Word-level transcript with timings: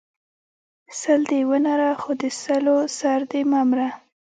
ـ 0.49 0.99
سل 0.99 1.21
دی 1.31 1.41
ونره 1.49 1.89
خو 2.01 2.11
د 2.21 2.23
سلو 2.41 2.77
سر 2.97 3.21
دی 3.31 3.41
مه 3.51 3.61
مره. 3.69 3.89